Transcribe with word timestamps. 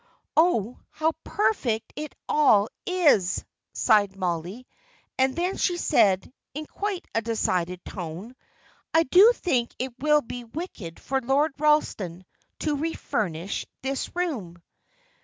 "Oh, 0.35 0.79
how 0.89 1.11
perfect 1.23 1.93
it 1.95 2.15
all 2.27 2.69
is!" 2.87 3.45
sighed 3.71 4.15
Mollie; 4.17 4.65
and 5.19 5.35
then 5.35 5.57
she 5.57 5.77
said, 5.77 6.33
in 6.55 6.65
quite 6.65 7.05
a 7.13 7.21
decided 7.21 7.85
tone, 7.85 8.35
"I 8.95 9.03
do 9.03 9.31
think 9.35 9.75
it 9.77 9.93
will 9.99 10.21
be 10.21 10.43
wicked 10.43 10.99
for 10.99 11.21
Lord 11.21 11.53
Ralston 11.59 12.25
to 12.61 12.77
refurnish 12.77 13.67
this 13.83 14.15
room." 14.15 14.63